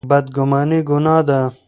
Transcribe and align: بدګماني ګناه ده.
بدګماني 0.09 0.79
ګناه 0.87 1.17
ده. 1.27 1.39